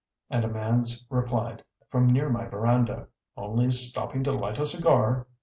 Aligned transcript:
and 0.31 0.43
a 0.43 0.47
man's 0.47 1.05
replied, 1.11 1.63
from 1.91 2.07
near 2.07 2.27
my 2.27 2.45
veranda: 2.47 3.07
"Only 3.37 3.69
stopping 3.69 4.23
to 4.23 4.31
light 4.31 4.57
a 4.57 4.65
cigar." 4.65 5.27